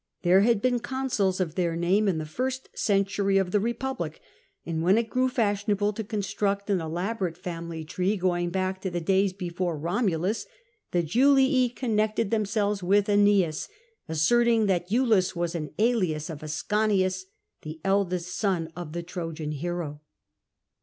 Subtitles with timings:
[0.23, 4.15] There had been consuls of their name in the first century of the Eepublic,
[4.65, 8.99] and when it grew fashionable to construct an elaborate family tree going back to the
[8.99, 10.47] days before Eomulus,
[10.89, 13.69] the Julii connected themselves with jiEneas,
[14.09, 17.25] asserting that lulus w'^as an alias of Ascanius,
[17.61, 20.01] the eldest son of the Trojan hero.